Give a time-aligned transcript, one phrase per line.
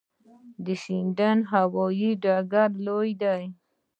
[0.65, 3.43] د شینډنډ هوايي ډګر لوی دی